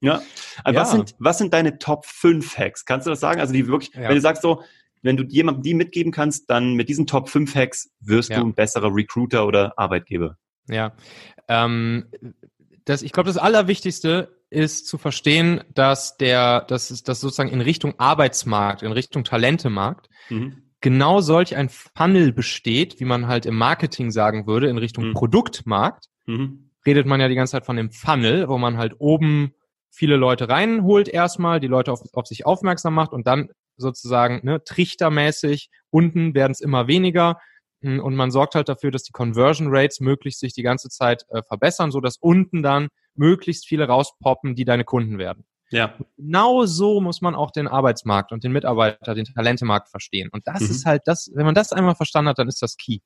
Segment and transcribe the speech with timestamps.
[0.00, 0.22] Ja.
[0.64, 0.80] Also ja.
[0.80, 2.84] Was, sind, was sind deine Top 5 Hacks?
[2.84, 3.40] Kannst du das sagen?
[3.40, 4.08] Also die wirklich, ja.
[4.08, 4.62] wenn du sagst so,
[5.02, 8.40] wenn du jemandem die mitgeben kannst, dann mit diesen Top 5 Hacks wirst ja.
[8.40, 10.36] du ein besserer Recruiter oder Arbeitgeber.
[10.68, 10.92] Ja.
[11.48, 12.06] Ähm,
[12.84, 17.60] das, ich glaube, das Allerwichtigste ist zu verstehen, dass der, dass es das sozusagen in
[17.60, 20.62] Richtung Arbeitsmarkt, in Richtung Talentemarkt, mhm.
[20.80, 25.14] genau solch ein Funnel besteht, wie man halt im Marketing sagen würde, in Richtung mhm.
[25.14, 26.06] Produktmarkt.
[26.26, 26.70] Mhm.
[26.86, 29.52] Redet man ja die ganze Zeit von dem Funnel, wo man halt oben
[29.90, 34.62] viele Leute reinholt erstmal, die Leute auf, auf sich aufmerksam macht und dann sozusagen ne,
[34.64, 37.38] trichtermäßig unten werden es immer weniger
[37.80, 41.24] hm, und man sorgt halt dafür, dass die Conversion Rates möglichst sich die ganze Zeit
[41.28, 45.44] äh, verbessern, so dass unten dann möglichst viele rauspoppen, die deine Kunden werden.
[45.70, 45.94] Ja.
[46.16, 50.30] Genau so muss man auch den Arbeitsmarkt und den Mitarbeiter, den Talentemarkt verstehen.
[50.32, 50.70] Und das mhm.
[50.70, 53.00] ist halt das, wenn man das einmal verstanden hat, dann ist das Key.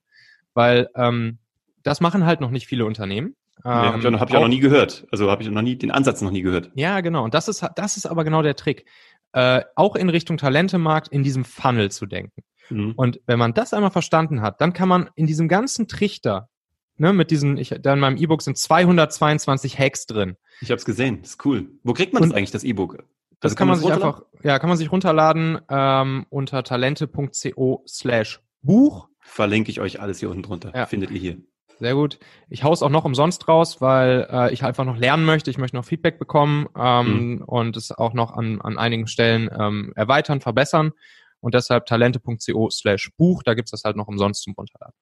[0.55, 1.39] Weil ähm,
[1.83, 3.35] das machen halt noch nicht viele Unternehmen.
[3.65, 5.07] Ähm, nee, habe ich, auch, hab ich auch noch nie gehört.
[5.11, 6.71] Also habe ich noch nie den Ansatz noch nie gehört.
[6.75, 7.25] Ja, genau.
[7.25, 8.87] Und das ist, das ist aber genau der Trick.
[9.33, 12.43] Äh, auch in Richtung Talentemarkt in diesem Funnel zu denken.
[12.71, 12.93] Mhm.
[12.97, 16.49] Und wenn man das einmal verstanden hat, dann kann man in diesem ganzen Trichter,
[16.97, 20.37] ne, mit diesen, ich, da in meinem E-Book sind 222 Hacks drin.
[20.61, 21.69] Ich habe es gesehen, das ist cool.
[21.83, 22.95] Wo kriegt man Und das eigentlich, das E-Book?
[22.95, 28.41] Also das kann man, sich einfach, ja, kann man sich runterladen ähm, unter talente.co slash
[28.63, 29.09] Buch.
[29.19, 30.73] Verlinke ich euch alles hier unten drunter.
[30.75, 30.87] Ja.
[30.87, 31.39] Findet ihr hier.
[31.83, 32.21] Sehr gut.
[32.49, 35.51] Ich haue es auch noch umsonst raus, weil äh, ich einfach noch lernen möchte.
[35.51, 37.43] Ich möchte noch Feedback bekommen ähm, mhm.
[37.43, 40.93] und es auch noch an, an einigen Stellen ähm, erweitern, verbessern
[41.41, 44.95] und deshalb talente.co slash Buch, da gibt's das halt noch umsonst zum Runterladen.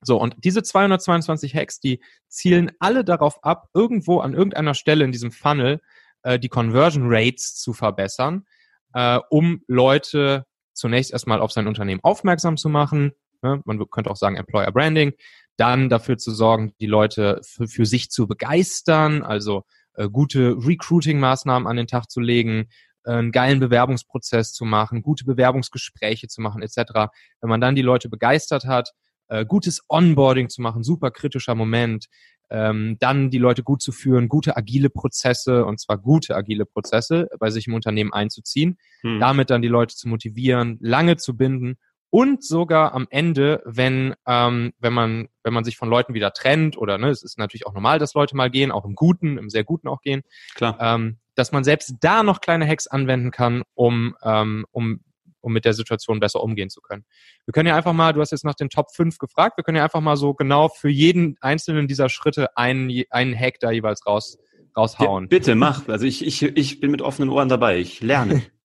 [0.00, 5.12] So, und diese 222 Hacks, die zielen alle darauf ab, irgendwo an irgendeiner Stelle in
[5.12, 5.82] diesem Funnel
[6.22, 8.46] äh, die Conversion Rates zu verbessern,
[8.94, 13.12] äh, um Leute zunächst erstmal auf sein Unternehmen aufmerksam zu machen.
[13.42, 13.60] Ne?
[13.66, 15.12] Man könnte auch sagen Employer Branding.
[15.56, 21.66] Dann dafür zu sorgen, die Leute für, für sich zu begeistern, also äh, gute Recruiting-Maßnahmen
[21.66, 22.68] an den Tag zu legen,
[23.04, 27.10] einen geilen Bewerbungsprozess zu machen, gute Bewerbungsgespräche zu machen, etc.
[27.40, 28.90] Wenn man dann die Leute begeistert hat,
[29.28, 32.06] äh, gutes Onboarding zu machen, super kritischer Moment,
[32.50, 37.28] ähm, dann die Leute gut zu führen, gute agile Prozesse und zwar gute agile Prozesse
[37.40, 39.18] bei sich im Unternehmen einzuziehen, hm.
[39.18, 41.76] damit dann die Leute zu motivieren, lange zu binden
[42.10, 46.76] und sogar am Ende, wenn ähm, wenn man wenn man sich von Leuten wieder trennt
[46.76, 49.50] oder ne, es ist natürlich auch normal, dass Leute mal gehen, auch im Guten, im
[49.50, 50.22] sehr Guten auch gehen.
[50.54, 50.76] Klar.
[50.80, 55.00] Ähm, dass man selbst da noch kleine Hacks anwenden kann, um, ähm, um,
[55.40, 57.04] um mit der Situation besser umgehen zu können.
[57.44, 59.76] Wir können ja einfach mal, du hast jetzt nach den Top 5 gefragt, wir können
[59.76, 64.04] ja einfach mal so genau für jeden einzelnen dieser Schritte einen, einen Hack da jeweils
[64.06, 64.38] raus,
[64.76, 65.28] raushauen.
[65.28, 65.86] Bitte, mach.
[65.88, 67.78] Also ich, ich, ich bin mit offenen Ohren dabei.
[67.78, 68.42] Ich lerne.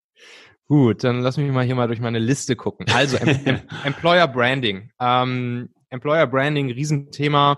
[0.71, 2.85] Gut, dann lass mich mal hier mal durch meine Liste gucken.
[2.93, 4.89] Also em Employer Branding.
[5.01, 7.57] Ähm, Employer Branding, Riesenthema.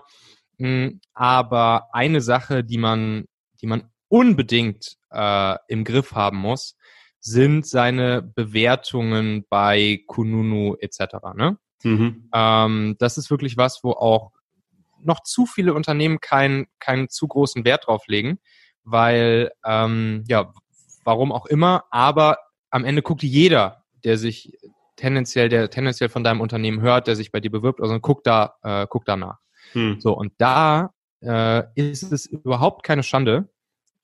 [0.58, 3.26] Mh, hm, aber eine Sache, die man,
[3.62, 6.76] die man unbedingt äh, im Griff haben muss,
[7.20, 11.14] sind seine Bewertungen bei Kununu etc.
[11.36, 11.56] Ne?
[11.84, 12.28] Mhm.
[12.34, 14.32] Ähm, das ist wirklich was, wo auch
[15.00, 18.40] noch zu viele Unternehmen keinen keinen zu großen Wert drauf legen,
[18.82, 20.52] weil ähm, ja,
[21.04, 22.38] warum auch immer, aber
[22.74, 24.58] am Ende guckt jeder, der sich
[24.96, 28.56] tendenziell, der tendenziell von deinem Unternehmen hört, der sich bei dir bewirbt, also guckt da,
[28.64, 29.38] äh, guckt danach.
[29.72, 30.00] Hm.
[30.00, 30.90] So und da
[31.20, 33.48] äh, ist es überhaupt keine Schande,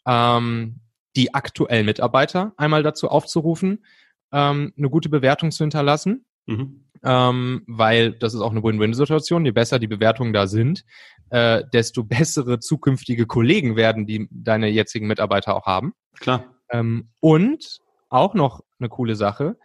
[0.06, 0.76] ähm,
[1.16, 3.84] die aktuellen Mitarbeiter einmal dazu aufzurufen,
[4.30, 6.24] ähm, eine gute Bewertung zu hinterlassen.
[6.46, 6.84] Mhm.
[7.02, 9.44] Ähm, weil das ist auch eine Win-Win-Situation.
[9.46, 10.84] Je besser die Bewertungen da sind,
[11.30, 15.92] äh, desto bessere zukünftige Kollegen werden die deine jetzigen Mitarbeiter auch haben.
[16.20, 16.44] Klar.
[16.70, 19.56] Ähm, und auch noch eine coole Sache,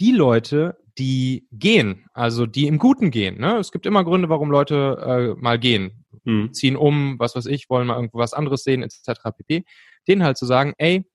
[0.00, 3.38] die Leute, die gehen, also die im Guten gehen.
[3.38, 3.58] Ne?
[3.58, 6.52] Es gibt immer Gründe, warum Leute äh, mal gehen, mhm.
[6.52, 9.20] ziehen um, was weiß ich, wollen mal irgendwo was anderes sehen, etc.
[9.36, 9.64] pp.
[10.08, 11.06] Denen halt zu sagen, ey,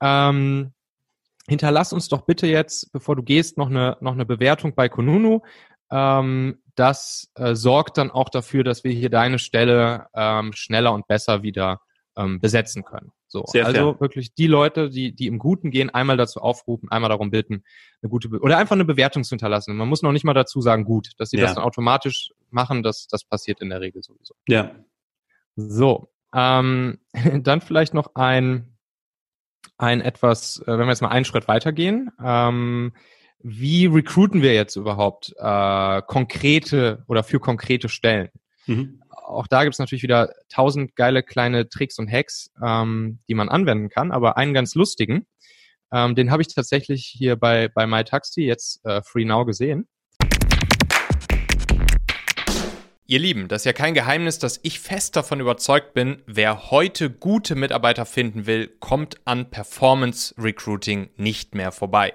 [0.00, 0.72] ähm,
[1.48, 5.40] hinterlass uns doch bitte jetzt, bevor du gehst, noch eine, noch eine Bewertung bei Konunu.
[5.90, 11.08] Ähm, das äh, sorgt dann auch dafür, dass wir hier deine Stelle ähm, schneller und
[11.08, 11.80] besser wieder
[12.16, 13.12] ähm, besetzen können.
[13.28, 14.00] So, Sehr also fair.
[14.00, 17.62] wirklich die Leute, die, die im Guten gehen, einmal dazu aufrufen, einmal darum bitten,
[18.02, 19.76] eine gute Be oder einfach eine Bewertung zu hinterlassen.
[19.76, 21.44] Man muss noch nicht mal dazu sagen, gut, dass sie ja.
[21.44, 24.34] das dann automatisch machen, das, das passiert in der Regel sowieso.
[24.48, 24.74] Ja.
[25.56, 26.98] So, ähm,
[27.42, 28.78] dann vielleicht noch ein,
[29.76, 32.10] ein etwas, äh, wenn wir jetzt mal einen Schritt weitergehen.
[32.22, 32.92] Ähm,
[33.40, 38.30] wie recruiten wir jetzt überhaupt äh, konkrete oder für konkrete Stellen?
[38.66, 39.02] Mhm.
[39.28, 43.48] Auch da gibt es natürlich wieder tausend geile kleine Tricks und Hacks, ähm, die man
[43.48, 45.26] anwenden kann, aber einen ganz lustigen,
[45.92, 49.86] ähm, den habe ich tatsächlich hier bei, bei MyTaxi jetzt äh, Free Now gesehen.
[53.10, 57.08] Ihr Lieben, das ist ja kein Geheimnis, dass ich fest davon überzeugt bin, wer heute
[57.08, 62.12] gute Mitarbeiter finden will, kommt an Performance Recruiting nicht mehr vorbei.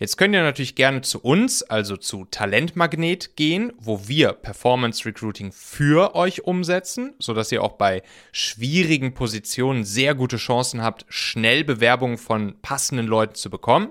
[0.00, 5.52] Jetzt könnt ihr natürlich gerne zu uns, also zu Talentmagnet gehen, wo wir Performance Recruiting
[5.52, 8.02] für euch umsetzen, sodass ihr auch bei
[8.32, 13.90] schwierigen Positionen sehr gute Chancen habt, schnell Bewerbungen von passenden Leuten zu bekommen.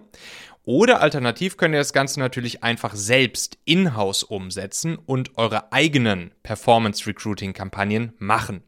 [0.63, 7.07] Oder alternativ könnt ihr das Ganze natürlich einfach selbst in-house umsetzen und eure eigenen Performance
[7.07, 8.63] Recruiting Kampagnen machen.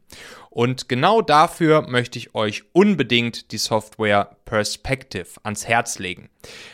[0.50, 6.30] Und genau dafür möchte ich euch unbedingt die Software Perspective ans Herz legen.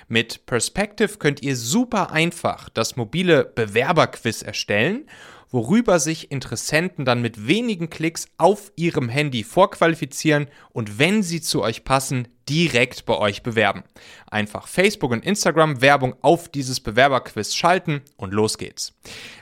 [0.09, 5.07] Mit Perspective könnt ihr super einfach das mobile Bewerberquiz erstellen
[5.51, 11.63] worüber sich Interessenten dann mit wenigen Klicks auf ihrem Handy vorqualifizieren und wenn sie zu
[11.63, 13.85] euch passen, direkt bei euch bewerben.
[14.31, 18.93] Einfach Facebook und Instagram Werbung auf dieses Bewerberquiz schalten und los geht's.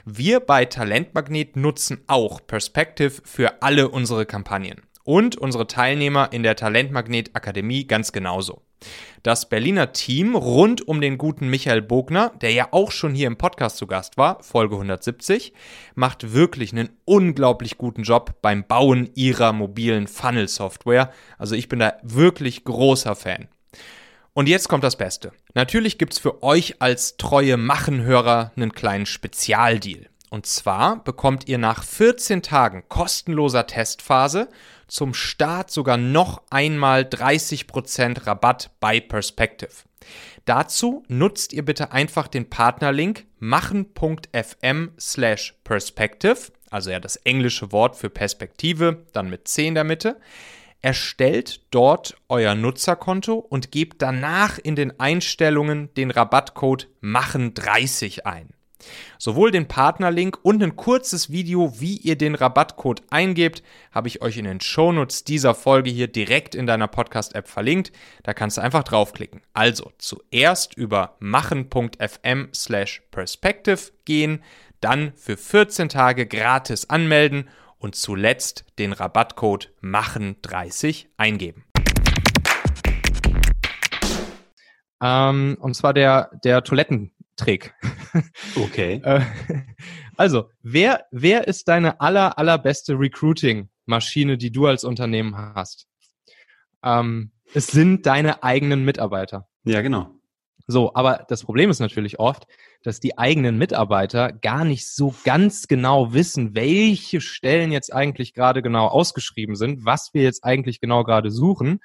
[0.05, 6.55] Wir bei Talentmagnet nutzen auch Perspective für alle unsere Kampagnen und unsere Teilnehmer in der
[6.55, 8.61] Talentmagnet Akademie ganz genauso.
[9.23, 13.37] Das Berliner Team rund um den guten Michael Bogner, der ja auch schon hier im
[13.37, 15.53] Podcast zu Gast war, Folge 170,
[15.95, 21.11] macht wirklich einen unglaublich guten Job beim Bauen ihrer mobilen Funnel-Software.
[21.37, 23.47] Also ich bin da wirklich großer Fan.
[24.33, 25.33] Und jetzt kommt das Beste.
[25.53, 30.07] Natürlich gibt es für euch als treue Machenhörer einen kleinen Spezialdeal.
[30.29, 34.47] Und zwar bekommt ihr nach 14 Tagen kostenloser Testphase
[34.89, 39.71] zum Start sogar noch einmal 30% Rabatt bei Perspective.
[40.45, 47.95] Dazu nutzt ihr bitte einfach den Partnerlink machen.fm slash perspective, also ja das englische Wort
[47.95, 50.19] für Perspektive, dann mit 10 in der Mitte.
[50.81, 58.49] Erstellt dort euer Nutzerkonto und gebt danach in den Einstellungen den Rabattcode machen30 ein.
[59.17, 64.37] Sowohl den Partnerlink und ein kurzes Video, wie ihr den Rabattcode eingebt, habe ich euch
[64.37, 67.91] in den Shownotes dieser Folge hier direkt in deiner Podcast-App verlinkt.
[68.23, 69.41] Da kannst du einfach draufklicken.
[69.53, 74.43] Also zuerst über machen.fm slash perspective gehen,
[74.81, 81.65] dann für 14 Tage gratis anmelden und zuletzt den Rabattcode machen30 eingeben.
[85.01, 87.73] Ähm, und zwar der, der Toiletten Trick.
[88.55, 89.01] Okay.
[89.03, 89.21] Äh,
[90.17, 95.87] also, wer, wer ist deine aller, allerbeste Recruiting-Maschine, die du als Unternehmen hast?
[96.83, 99.47] Ähm, es sind deine eigenen Mitarbeiter.
[99.63, 100.19] Ja, genau.
[100.67, 102.45] So, aber das Problem ist natürlich oft,
[102.83, 108.61] dass die eigenen Mitarbeiter gar nicht so ganz genau wissen, welche Stellen jetzt eigentlich gerade
[108.61, 111.79] genau ausgeschrieben sind, was wir jetzt eigentlich genau gerade suchen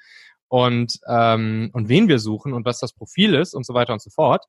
[0.49, 4.01] und, ähm, und wen wir suchen und was das Profil ist und so weiter und
[4.01, 4.45] so fort.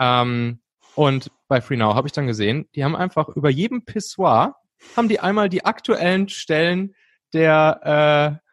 [0.00, 0.60] Ähm,
[0.94, 4.56] und bei FreeNow habe ich dann gesehen, die haben einfach über jedem Pissoir
[4.96, 6.94] haben die einmal die aktuellen Stellen
[7.32, 8.46] der, äh,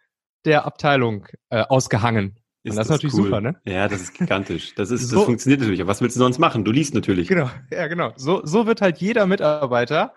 [0.46, 2.40] der Abteilung äh, ausgehangen.
[2.64, 3.24] Ist das, das, ist natürlich cool.
[3.24, 3.62] super, ne?
[3.66, 4.76] Ja, das ist gigantisch.
[4.76, 5.82] Das ist, so, das funktioniert natürlich.
[5.82, 6.66] Aber was willst du sonst machen?
[6.66, 7.28] Du liest natürlich.
[7.28, 8.12] Genau, ja, genau.
[8.18, 10.14] So, so wird halt jeder Mitarbeiter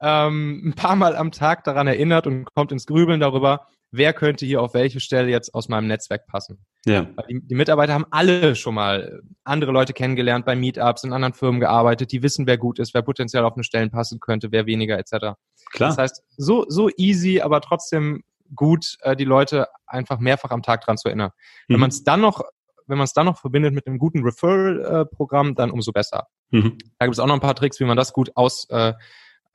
[0.00, 4.46] ähm, ein paar Mal am Tag daran erinnert und kommt ins Grübeln darüber, wer könnte
[4.46, 6.64] hier auf welche Stelle jetzt aus meinem Netzwerk passen.
[6.84, 7.06] Ja.
[7.28, 11.60] Die, die, Mitarbeiter haben alle schon mal andere Leute kennengelernt bei Meetups, in anderen Firmen
[11.60, 14.98] gearbeitet, die wissen, wer gut ist, wer potenziell auf eine Stelle passen könnte, wer weniger
[14.98, 15.36] etc.
[15.70, 15.90] Klar.
[15.90, 18.22] Das heißt, so, so easy, aber trotzdem
[18.54, 21.30] gut, äh, die Leute einfach mehrfach am Tag dran zu erinnern.
[21.66, 21.74] Mhm.
[21.74, 22.42] Wenn man es dann noch
[22.88, 26.26] wenn man es dann noch verbindet mit einem guten Referral-Programm, dann umso besser.
[26.50, 26.78] Mhm.
[26.98, 28.94] Da gibt es auch noch ein paar Tricks, wie man das gut aus, äh,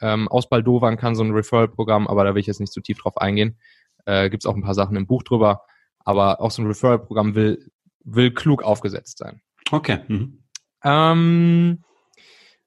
[0.01, 3.17] ähm, ausbaldowern kann, so ein Referral-Programm, aber da will ich jetzt nicht zu tief drauf
[3.17, 3.57] eingehen.
[4.05, 5.63] Äh, Gibt es auch ein paar Sachen im Buch drüber.
[5.99, 7.71] Aber auch so ein Referral-Programm will,
[8.03, 9.41] will klug aufgesetzt sein.
[9.71, 9.99] Okay.
[10.07, 10.43] Mhm.
[10.83, 11.83] Ähm,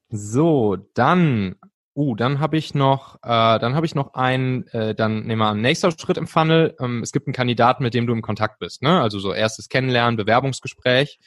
[0.08, 1.56] so, dann,
[1.94, 5.48] uh, dann habe ich noch, äh, dann habe ich noch einen, äh, dann nehmen wir
[5.48, 6.74] an, nächster Schritt im Funnel.
[6.80, 9.00] Ähm, es gibt einen Kandidaten, mit dem du im Kontakt bist, ne?
[9.00, 11.18] Also so erstes Kennenlernen, Bewerbungsgespräch.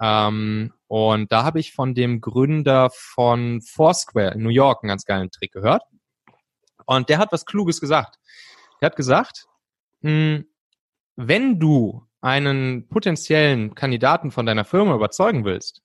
[0.00, 5.04] Ähm, und da habe ich von dem Gründer von Foursquare in New York einen ganz
[5.04, 5.82] geilen Trick gehört.
[6.86, 8.16] Und der hat was Kluges gesagt.
[8.84, 9.46] Der hat gesagt,
[10.02, 10.44] mh, hm,
[11.16, 15.80] wenn du einen potenziellen Kandidaten von deiner Firma überzeugen willst,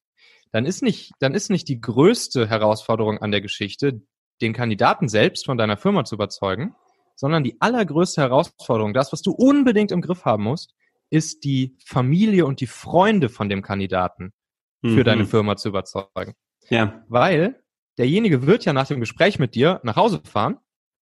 [0.52, 4.02] dann ist nicht, dann ist nicht die größte Herausforderung an der Geschichte,
[4.42, 6.76] den Kandidaten selbst von deiner Firma zu überzeugen,
[7.16, 10.76] sondern die allergrößte Herausforderung, das, was du unbedingt im Griff haben musst,
[11.10, 14.34] ist die Familie und die Freunde von dem Kandidaten
[14.82, 15.04] für mhm.
[15.06, 16.34] deine Firma zu überzeugen.
[16.68, 17.06] Ja.
[17.08, 17.64] Weil
[17.98, 20.58] derjenige wird ja nach dem Gespräch mit dir nach Hause fahren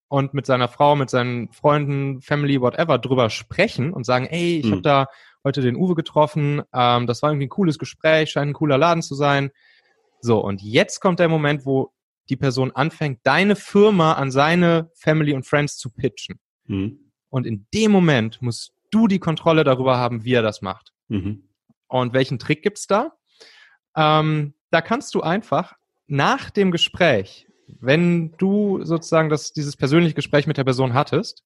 [0.09, 4.67] und mit seiner Frau, mit seinen Freunden, Family, whatever drüber sprechen und sagen, ey, ich
[4.67, 4.73] mhm.
[4.73, 5.07] habe da
[5.45, 9.03] heute den Uwe getroffen, ähm, das war irgendwie ein cooles Gespräch, scheint ein cooler Laden
[9.03, 9.51] zu sein.
[10.21, 11.93] So, und jetzt kommt der Moment, wo
[12.29, 16.39] die Person anfängt, deine Firma an seine Family und Friends zu pitchen.
[16.67, 16.99] Mhm.
[17.31, 20.93] Und in dem Moment musst du die Kontrolle darüber haben, wie er das macht.
[21.09, 21.49] Mhm.
[21.89, 23.13] Und welchen Trick gibt's da?
[23.95, 25.75] Ähm, da kannst du einfach
[26.07, 31.45] nach dem Gespräch, wenn du sozusagen das, dieses persönliche Gespräch mit der Person hattest,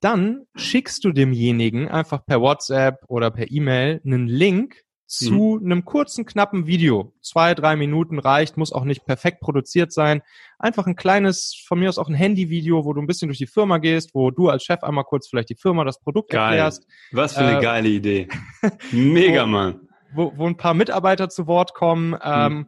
[0.00, 5.64] dann schickst du demjenigen einfach per WhatsApp oder per E-Mail einen Link zu mhm.
[5.64, 7.14] einem kurzen, knappen Video.
[7.22, 10.22] Zwei, drei Minuten reicht, muss auch nicht perfekt produziert sein.
[10.58, 13.46] Einfach ein kleines, von mir aus auch ein Handyvideo, wo du ein bisschen durch die
[13.46, 16.42] Firma gehst, wo du als Chef einmal kurz vielleicht die Firma, das Produkt Geil.
[16.42, 16.86] erklärst.
[17.12, 18.28] Was für eine äh, geile Idee.
[18.92, 19.80] Mega, wo, Mann.
[20.12, 22.16] Wo, wo ein paar Mitarbeiter zu Wort kommen.
[22.22, 22.66] Ähm, mhm.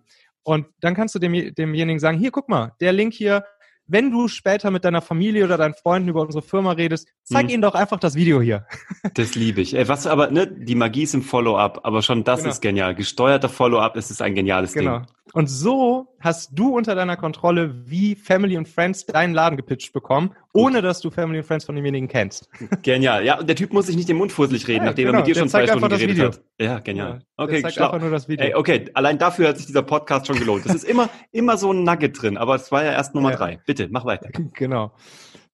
[0.48, 3.44] Und dann kannst du dem, demjenigen sagen, hier, guck mal, der Link hier,
[3.86, 7.50] wenn du später mit deiner Familie oder deinen Freunden über unsere Firma redest, zeig hm.
[7.50, 8.66] ihnen doch einfach das Video hier.
[9.14, 9.74] Das liebe ich.
[9.74, 12.50] Ey, was aber, ne, die Magie ist im Follow-up, aber schon das genau.
[12.50, 12.94] ist genial.
[12.94, 15.00] Gesteuerter Follow-up ist es ein geniales genau.
[15.00, 15.06] Ding.
[15.34, 20.34] Und so hast du unter deiner Kontrolle, wie Family und Friends deinen Laden gepitcht bekommen,
[20.52, 22.48] ohne dass du Family und Friends von demjenigen kennst.
[22.82, 23.24] Genial.
[23.24, 25.18] Ja, und der Typ muss sich nicht den Mund fusselig reden, ja, nachdem genau.
[25.18, 26.28] er mit dir schon zwei Stunden geredet Video.
[26.28, 26.40] hat.
[26.60, 27.20] Ja, genial.
[27.38, 28.46] Ja, okay, der einfach nur das Video.
[28.46, 30.64] Ey, okay, allein dafür hat sich dieser Podcast schon gelohnt.
[30.64, 33.36] Das ist immer, immer so ein Nugget drin, aber es war ja erst Nummer ja.
[33.36, 33.60] drei.
[33.66, 34.30] Bitte, mach weiter.
[34.54, 34.92] Genau.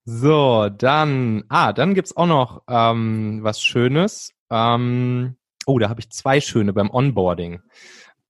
[0.06, 4.32] So, dann, ah, dann gibt's auch noch ähm, was Schönes.
[4.50, 7.60] Ähm, oh, da habe ich zwei schöne beim Onboarding.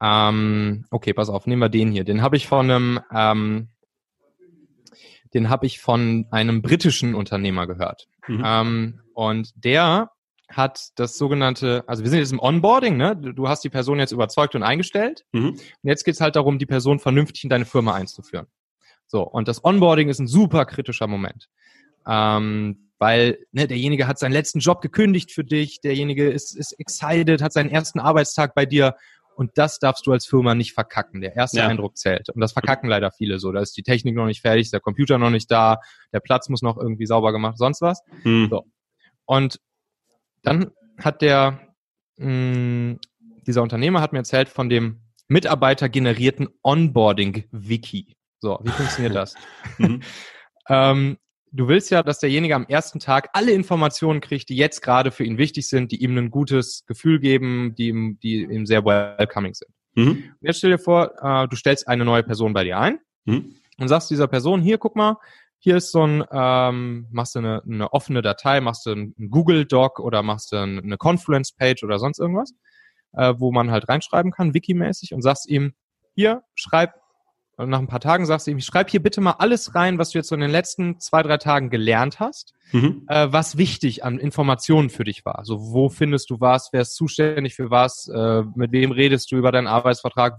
[0.04, 2.04] Ähm, okay, pass auf, nehmen wir den hier.
[2.04, 3.68] Den habe ich von einem, ähm,
[5.32, 8.06] den habe ich von einem britischen Unternehmer gehört.
[8.28, 8.42] Mhm.
[8.44, 10.10] Ähm, und der
[10.50, 13.16] hat das sogenannte, also wir sind jetzt im Onboarding, ne?
[13.16, 15.24] Du hast die Person jetzt überzeugt und eingestellt.
[15.32, 15.52] Mhm.
[15.52, 18.46] Und jetzt geht's halt darum, die Person vernünftig in deine Firma einzuführen.
[19.06, 21.48] So, und das Onboarding ist ein super kritischer Moment.
[22.06, 27.40] Ähm, weil ne, derjenige hat seinen letzten Job gekündigt für dich, derjenige ist, ist excited,
[27.40, 28.96] hat seinen ersten Arbeitstag bei dir
[29.36, 31.20] und das darfst du als Firma nicht verkacken.
[31.20, 31.68] Der erste ja.
[31.68, 32.28] Eindruck zählt.
[32.30, 33.52] Und das verkacken leider viele so.
[33.52, 35.78] Da ist die Technik noch nicht fertig, ist der Computer noch nicht da,
[36.12, 38.00] der Platz muss noch irgendwie sauber gemacht, sonst was.
[38.22, 38.48] Hm.
[38.50, 38.64] So.
[39.26, 39.60] Und
[40.42, 41.60] dann hat der,
[42.16, 42.98] mh, hm,
[43.46, 48.16] dieser Unternehmer hat mir erzählt von dem mitarbeitergenerierten Onboarding-Wiki.
[48.40, 49.34] So, wie funktioniert das?
[49.78, 50.02] mhm.
[50.68, 51.16] ähm,
[51.54, 55.24] du willst ja, dass derjenige am ersten Tag alle Informationen kriegt, die jetzt gerade für
[55.24, 59.54] ihn wichtig sind, die ihm ein gutes Gefühl geben, die ihm, die ihm sehr welcoming
[59.54, 59.70] sind.
[59.94, 60.08] Mhm.
[60.08, 63.54] Und jetzt stell dir vor, äh, du stellst eine neue Person bei dir ein mhm.
[63.78, 65.16] und sagst dieser Person, hier, guck mal,
[65.58, 69.64] hier ist so ein, ähm, machst du eine, eine offene Datei, machst du ein Google
[69.64, 72.52] Doc oder machst du eine Confluence Page oder sonst irgendwas,
[73.12, 75.72] äh, wo man halt reinschreiben kann, wikimäßig und sagst ihm,
[76.16, 76.94] hier, schreib
[77.56, 80.10] und nach ein paar Tagen sagst du ihm, schreib hier bitte mal alles rein, was
[80.10, 83.04] du jetzt so in den letzten zwei, drei Tagen gelernt hast, mhm.
[83.08, 85.44] äh, was wichtig an Informationen für dich war.
[85.44, 89.36] So, wo findest du was, wer ist zuständig für was, äh, mit wem redest du
[89.36, 90.38] über deinen Arbeitsvertrag,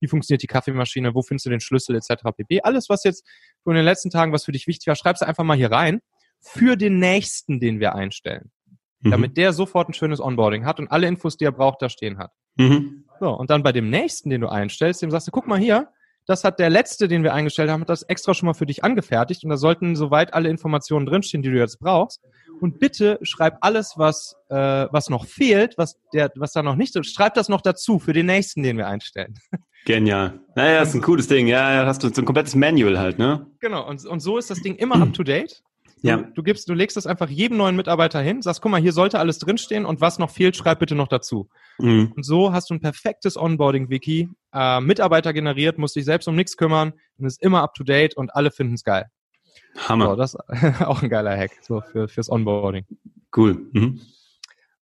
[0.00, 2.22] wie funktioniert die Kaffeemaschine, wo findest du den Schlüssel etc.
[2.36, 2.62] pp.
[2.62, 3.26] Alles, was jetzt
[3.66, 6.00] in den letzten Tagen, was für dich wichtig war, schreibst du einfach mal hier rein
[6.40, 8.50] für den nächsten, den wir einstellen.
[9.00, 9.10] Mhm.
[9.10, 12.18] Damit der sofort ein schönes Onboarding hat und alle Infos, die er braucht, da stehen
[12.18, 12.32] hat.
[12.56, 13.04] Mhm.
[13.20, 15.88] So, und dann bei dem nächsten, den du einstellst, dem sagst du, guck mal hier,
[16.26, 18.82] das hat der letzte, den wir eingestellt haben, hat das extra schon mal für dich
[18.84, 22.20] angefertigt und da sollten soweit alle Informationen drinstehen, die du jetzt brauchst.
[22.60, 26.96] Und bitte schreib alles, was, äh, was noch fehlt, was, der, was da noch nicht,
[27.04, 29.34] schreib das noch dazu für den nächsten, den wir einstellen.
[29.84, 30.40] Genial.
[30.54, 31.46] Naja, das ist ein cooles Ding.
[31.46, 33.46] Ja, ja, hast du so ein komplettes Manual halt, ne?
[33.60, 33.86] Genau.
[33.86, 35.62] Und, und so ist das Ding immer up to date.
[36.04, 36.18] Ja.
[36.18, 39.18] Du, gibst, du legst das einfach jedem neuen Mitarbeiter hin, sagst, guck mal, hier sollte
[39.18, 41.48] alles drinstehen und was noch fehlt, schreib bitte noch dazu.
[41.78, 42.12] Mhm.
[42.14, 46.58] Und so hast du ein perfektes Onboarding-Wiki, äh, Mitarbeiter generiert, musst dich selbst um nichts
[46.58, 49.06] kümmern und ist immer up to date und alle finden es geil.
[49.88, 50.10] Hammer.
[50.10, 52.84] So, das ist auch ein geiler Hack so für, fürs Onboarding.
[53.34, 53.66] Cool.
[53.72, 54.02] Mhm.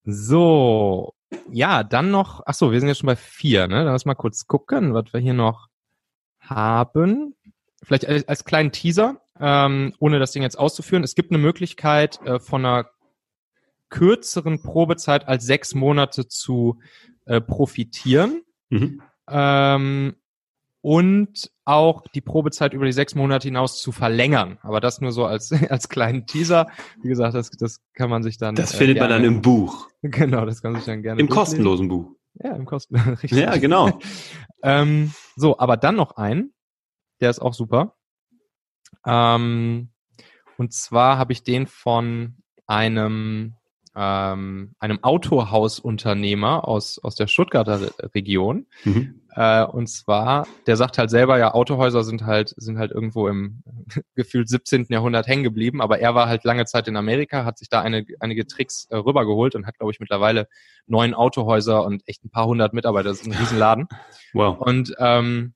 [0.05, 1.14] So,
[1.52, 3.85] ja, dann noch, ach so, wir sind jetzt schon bei vier, ne?
[3.85, 5.69] Dann lass mal kurz gucken, was wir hier noch
[6.41, 7.37] haben.
[7.85, 11.05] Vielleicht als, als kleinen Teaser ähm, ohne das Ding jetzt auszuführen.
[11.05, 12.91] Es gibt eine Möglichkeit, äh, von einer
[13.89, 16.81] kürzeren Probezeit als sechs Monate zu
[17.27, 18.43] äh, profitieren.
[18.71, 19.03] Mhm.
[19.29, 20.17] Ähm,
[20.81, 24.59] und auch die Probezeit über die sechs Monate hinaus zu verlängern.
[24.62, 26.67] Aber das nur so als, als kleinen Teaser.
[27.01, 28.57] Wie gesagt, das, das kann man sich dann.
[28.57, 29.89] Das äh, findet man dann im Buch.
[30.05, 31.21] Genau, das kann man sich dann gerne.
[31.21, 32.11] Im kostenlosen Buch.
[32.35, 33.19] Ja, im kostenlosen.
[33.39, 34.01] Ja, genau.
[34.65, 36.51] ähm, so, aber dann noch ein,
[37.21, 37.95] der ist auch super.
[39.07, 39.91] Ähm,
[40.59, 42.37] und zwar habe ich den von
[42.67, 43.55] einem
[43.95, 48.67] ähm, einem Autohausunternehmer aus, aus der Stuttgarter Region.
[48.85, 49.21] Mhm.
[49.35, 53.62] Äh, und zwar, der sagt halt selber, ja, Autohäuser sind halt, sind halt irgendwo im
[54.15, 54.87] gefühlt 17.
[54.89, 58.07] Jahrhundert hängen geblieben, aber er war halt lange Zeit in Amerika, hat sich da eine,
[58.21, 60.49] einige Tricks äh, rübergeholt und hat, glaube ich, mittlerweile
[60.87, 63.11] neun Autohäuser und echt ein paar hundert Mitarbeiter.
[63.11, 63.89] Das ist ein Riesenladen.
[64.33, 64.59] Wow.
[64.59, 65.53] Und, ähm,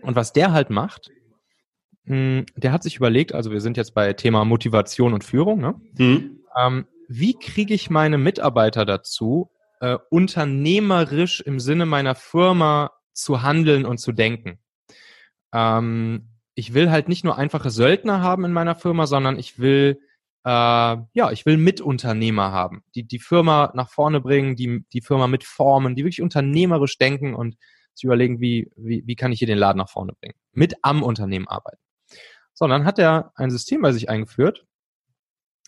[0.00, 1.10] und was der halt macht,
[2.06, 5.80] der hat sich überlegt, also wir sind jetzt bei Thema Motivation und Führung, ne?
[5.98, 6.40] Mhm.
[6.58, 13.84] Ähm, wie kriege ich meine Mitarbeiter dazu, äh, unternehmerisch im Sinne meiner Firma zu handeln
[13.84, 14.58] und zu denken?
[15.52, 20.00] Ähm, ich will halt nicht nur einfache Söldner haben in meiner Firma, sondern ich will
[20.44, 20.48] äh,
[21.12, 25.94] ja, ich will Mitunternehmer haben, die die Firma nach vorne bringen, die die Firma mitformen,
[25.94, 27.56] die wirklich unternehmerisch denken und
[27.94, 30.34] sich überlegen, wie, wie, wie kann ich hier den Laden nach vorne bringen.
[30.52, 31.82] Mit am Unternehmen arbeiten.
[32.60, 34.66] So, und dann hat er ein System bei sich eingeführt,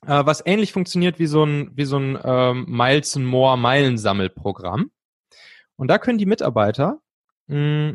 [0.07, 4.91] äh, was ähnlich funktioniert wie so ein, wie so ein ähm, Miles and More Meilensammelprogramm.
[5.77, 7.01] Und da können die Mitarbeiter
[7.47, 7.95] mh,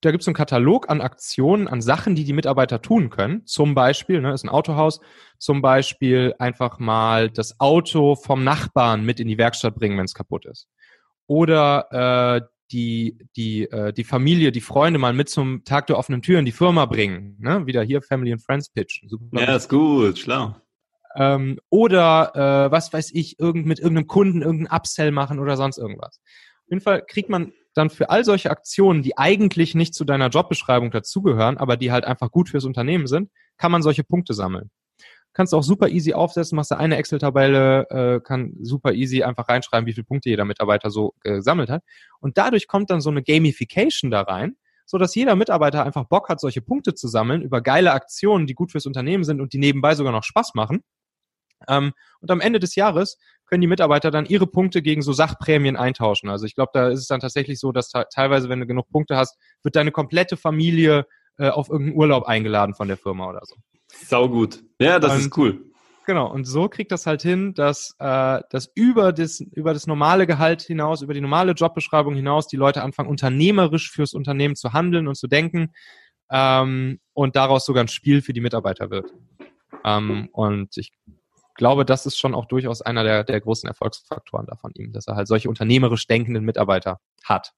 [0.00, 3.44] da gibt es einen Katalog an Aktionen, an Sachen, die die Mitarbeiter tun können.
[3.44, 5.00] Zum Beispiel, ne, ist ein Autohaus,
[5.36, 10.14] zum Beispiel einfach mal das Auto vom Nachbarn mit in die Werkstatt bringen, wenn es
[10.14, 10.68] kaputt ist.
[11.26, 16.22] Oder äh, die, die, äh, die Familie, die Freunde mal mit zum Tag der offenen
[16.22, 17.36] Tür in die Firma bringen.
[17.40, 17.66] Ne?
[17.66, 19.02] Wieder hier Family and Friends Pitch.
[19.06, 19.40] Super.
[19.40, 20.56] Ja, ist gut, schlau.
[21.16, 25.78] Ähm, oder äh, was weiß ich, irgend, mit irgendeinem Kunden irgendeinen Upsell machen oder sonst
[25.78, 26.20] irgendwas.
[26.64, 30.28] Auf jeden Fall kriegt man dann für all solche Aktionen, die eigentlich nicht zu deiner
[30.28, 34.70] Jobbeschreibung dazugehören, aber die halt einfach gut fürs Unternehmen sind, kann man solche Punkte sammeln.
[35.38, 39.48] Kannst du auch super easy aufsetzen, machst du eine Excel-Tabelle, äh, kann super easy einfach
[39.48, 41.84] reinschreiben, wie viele Punkte jeder Mitarbeiter so gesammelt hat.
[42.18, 46.28] Und dadurch kommt dann so eine Gamification da rein, so dass jeder Mitarbeiter einfach Bock
[46.28, 49.58] hat, solche Punkte zu sammeln über geile Aktionen, die gut fürs Unternehmen sind und die
[49.58, 50.82] nebenbei sogar noch Spaß machen.
[51.68, 53.16] Ähm, und am Ende des Jahres
[53.46, 56.30] können die Mitarbeiter dann ihre Punkte gegen so Sachprämien eintauschen.
[56.30, 59.16] Also ich glaube, da ist es dann tatsächlich so, dass teilweise, wenn du genug Punkte
[59.16, 63.54] hast, wird deine komplette Familie äh, auf irgendeinen Urlaub eingeladen von der Firma oder so.
[63.88, 64.62] Sau gut.
[64.78, 65.64] Ja, das und, ist cool.
[66.06, 70.26] Genau, und so kriegt das halt hin, dass, äh, dass über, das, über das normale
[70.26, 75.06] Gehalt hinaus, über die normale Jobbeschreibung hinaus, die Leute anfangen, unternehmerisch fürs Unternehmen zu handeln
[75.06, 75.74] und zu denken
[76.30, 79.12] ähm, und daraus sogar ein Spiel für die Mitarbeiter wird.
[79.84, 80.92] Ähm, und ich
[81.56, 85.08] glaube, das ist schon auch durchaus einer der, der großen Erfolgsfaktoren da von ihm, dass
[85.08, 87.52] er halt solche unternehmerisch denkenden Mitarbeiter hat.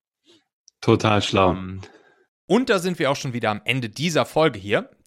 [0.81, 1.53] Total schlau.
[1.53, 1.83] Ähm,
[2.47, 4.91] und da sind wir auch schon wieder am Ende dieser Folge hier.